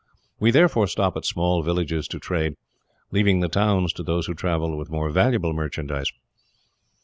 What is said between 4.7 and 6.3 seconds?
with more valuable merchandise."